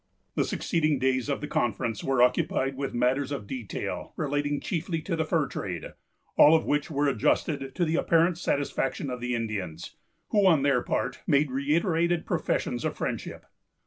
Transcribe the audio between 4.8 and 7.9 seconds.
to the fur trade, all of which were adjusted to